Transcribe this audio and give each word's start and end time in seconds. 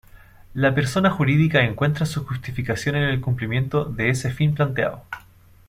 La 0.55 0.73
persona 0.73 1.11
jurídica 1.11 1.61
encuentra 1.63 2.07
su 2.07 2.25
justificación 2.25 2.95
en 2.95 3.03
el 3.03 3.21
cumplimiento 3.21 3.85
de 3.85 4.09
ese 4.09 4.31
fin 4.31 4.55
planteado. 4.55 5.03